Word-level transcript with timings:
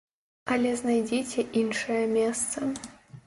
Але 0.55 0.71
знайдзіце 0.79 1.45
іншае 1.63 2.01
месца. 2.17 2.59